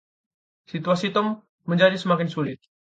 [0.73, 1.27] Situasi Tom
[1.69, 2.59] menjadi semakin sulit.